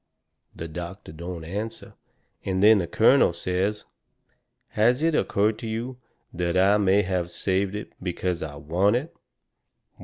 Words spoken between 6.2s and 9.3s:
that I may have saved it because I want it?"